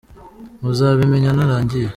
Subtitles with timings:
[0.61, 1.87] Muzabimenya naragiye